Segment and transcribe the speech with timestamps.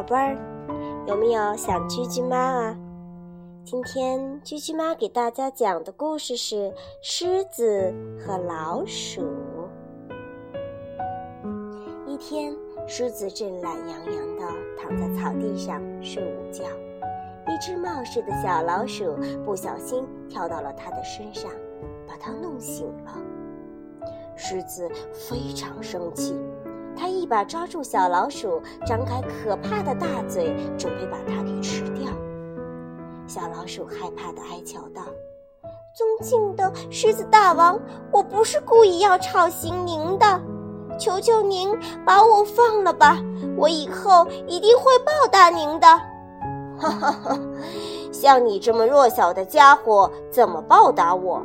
[0.00, 0.34] 宝贝儿，
[1.06, 2.74] 有没有想居居妈啊？
[3.66, 6.56] 今天居居妈给大家讲的故事是
[7.02, 9.20] 《狮子和老鼠》。
[12.06, 12.56] 一天，
[12.86, 14.46] 狮子正懒洋洋地
[14.80, 16.64] 躺在草地上睡午觉，
[17.46, 21.50] 一只冒失的小老鼠不小心跳到了它的身上，
[22.08, 23.18] 把它弄醒了。
[24.34, 26.34] 狮子非常生气。
[26.96, 32.10] 他一把抓住小老鼠，张开可怕的大嘴，准备把它给吃掉。
[33.26, 35.02] 小老鼠害怕的哀求道
[35.96, 37.78] ：“尊敬的狮子大王，
[38.10, 40.40] 我不是故意要吵醒您的，
[40.98, 41.70] 求求您
[42.04, 43.18] 把我放了吧，
[43.56, 45.86] 我以后一定会报答您的。
[46.76, 47.38] ”哈哈哈，
[48.12, 51.42] 像你这么弱小的家伙，怎么报答我？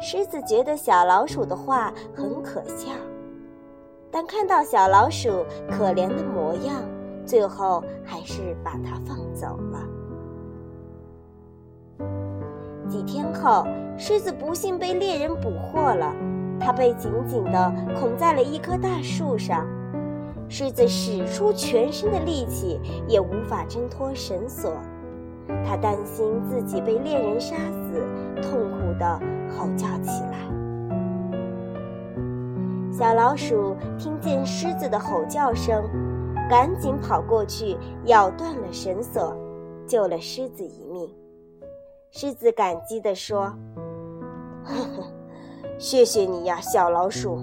[0.00, 2.88] 狮子觉得小老鼠的话很可笑。
[4.10, 6.82] 但看到小老鼠可怜的模样，
[7.24, 9.80] 最后还是把它放走了。
[12.88, 13.66] 几天后，
[13.98, 16.14] 狮子不幸被猎人捕获了，
[16.60, 19.66] 它被紧紧地捆在了一棵大树上。
[20.48, 24.72] 狮子使出全身的力气，也无法挣脱绳索。
[25.64, 28.06] 它担心自己被猎人杀死，
[28.40, 30.65] 痛苦地吼叫起来。
[32.98, 35.84] 小老鼠听见狮子的吼叫声，
[36.48, 39.36] 赶紧跑过去，咬断了绳索，
[39.86, 41.06] 救了狮子一命。
[42.10, 43.52] 狮子感激地说
[44.64, 45.12] ：“呵呵，
[45.78, 47.38] 谢谢你呀，小老鼠！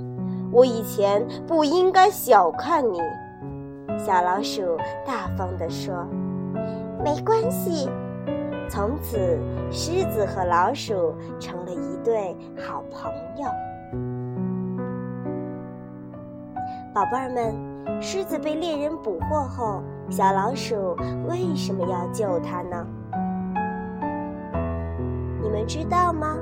[0.51, 2.99] 我以前不应该小看你。”
[4.03, 6.03] 小老鼠大方地说
[7.05, 7.87] ：“没关系。”
[8.67, 9.37] 从此，
[9.69, 13.47] 狮子和老鼠成了一对好朋友。
[16.93, 19.81] 宝贝儿们，狮子被猎人捕获后，
[20.11, 20.95] 小老鼠
[21.27, 22.85] 为什么要救它呢？
[25.41, 26.37] 你们知道吗？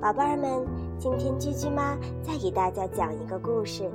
[0.00, 0.64] 宝贝儿们，
[0.98, 3.90] 今天居居妈再给大家讲一个故事，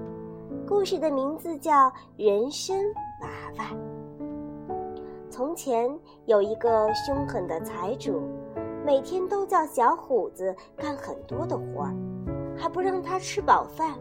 [0.68, 1.72] 故事的名字叫
[2.18, 2.78] 《人参
[3.22, 3.30] 娃
[3.60, 3.66] 娃》。
[5.36, 5.94] 从前
[6.28, 8.22] 有一个凶狠的财主，
[8.86, 11.94] 每天都叫小虎子干很多的活儿，
[12.58, 14.00] 还不让他吃饱饭。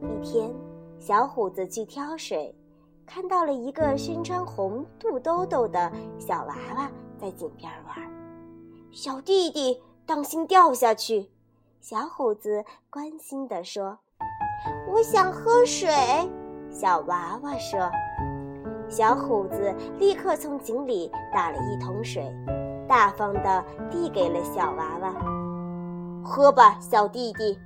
[0.00, 0.54] 一天，
[1.00, 2.54] 小虎子去挑水，
[3.04, 6.88] 看到了一个身穿红肚兜兜的小娃娃
[7.20, 7.96] 在井边玩。
[8.92, 11.28] 小弟弟，当心掉下去！
[11.80, 13.98] 小虎子关心地说
[14.88, 15.90] ：“我想喝水。”
[16.70, 17.90] 小娃娃说。
[18.90, 22.28] 小虎子立刻从井里打了一桶水，
[22.88, 25.14] 大方地递给了小娃娃
[26.26, 27.56] ：“喝吧，小弟弟。”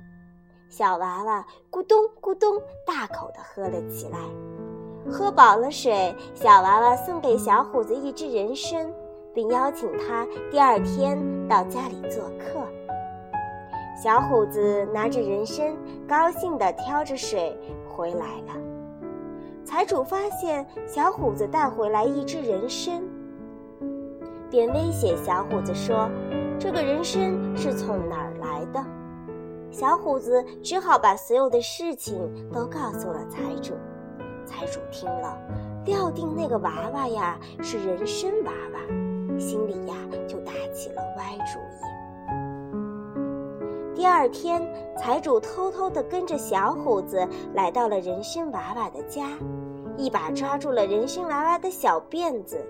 [0.69, 4.19] 小娃娃咕咚咕咚大口地喝了起来。
[5.11, 8.87] 喝饱了水，小娃娃送给小虎子一只人参，
[9.33, 12.61] 并邀请他第二天到家里做客。
[13.99, 15.75] 小虎子拿着人参，
[16.07, 17.57] 高兴地挑着水
[17.89, 18.74] 回来了。
[19.65, 23.01] 财主发现小虎子带回来一只人参，
[24.49, 26.07] 便威胁小虎子说
[26.59, 28.81] ：“这个人参是从哪儿来的？”
[29.71, 32.15] 小虎子只好把所有的事情
[32.53, 33.73] 都告诉了财主。
[34.45, 35.35] 财主听了，
[35.85, 38.79] 料定那个娃娃呀是人参娃娃，
[44.05, 44.61] 第二天，
[44.95, 49.25] 财主偷偷地跟着小虎子来到了人参娃娃的家，
[49.97, 52.63] 一把抓住了人参娃娃的小辫子。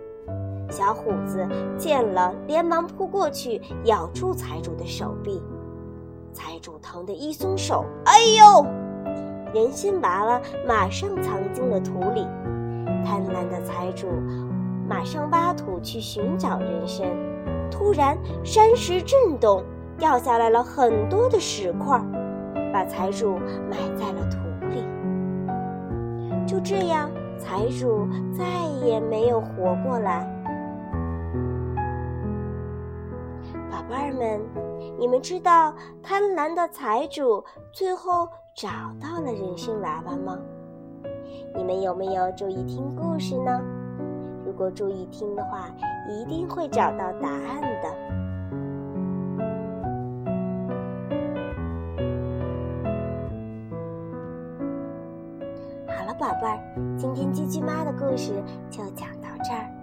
[0.71, 1.45] 小虎子
[1.77, 5.43] 见了，连忙扑过去咬住财主的手臂。
[6.31, 8.65] 财主疼得一松手，哎呦！
[9.53, 12.25] 人参娃娃马上藏进了土里。
[13.03, 14.07] 贪婪的财主
[14.87, 17.05] 马上挖土去寻找人参，
[17.69, 19.61] 突然山石震动。
[19.97, 21.99] 掉下来了很多的石块，
[22.73, 23.37] 把财主
[23.69, 24.37] 埋在了土
[24.69, 24.83] 里。
[26.45, 27.09] 就这样，
[27.39, 28.45] 财主再
[28.85, 30.29] 也没有活过来。
[33.71, 34.41] 宝贝儿们，
[34.99, 38.69] 你们知道贪婪的财主最后找
[39.01, 40.37] 到了人参娃娃吗？
[41.55, 43.61] 你们有没有注意听故事呢？
[44.45, 45.69] 如果注意听的话，
[46.07, 48.24] 一定会找到答案的。
[57.65, 58.31] 妈的故事
[58.69, 59.74] 就讲到这儿。